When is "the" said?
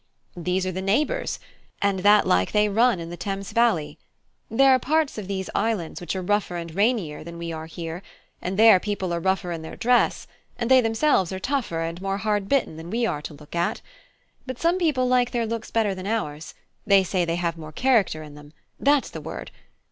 0.71-0.81, 3.11-3.17, 19.11-19.21